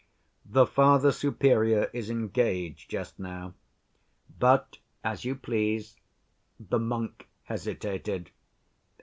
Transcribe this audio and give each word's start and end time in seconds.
"The 0.47 0.65
Father 0.65 1.11
Superior 1.11 1.91
is 1.93 2.09
engaged 2.09 2.89
just 2.89 3.19
now. 3.19 3.53
But 4.39 4.79
as 5.03 5.25
you 5.25 5.35
please—" 5.35 5.95
the 6.59 6.79
monk 6.79 7.27
hesitated. 7.43 8.31